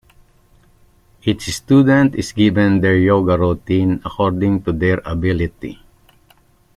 [1.21, 5.79] Each student is given their yoga routine according to their ability.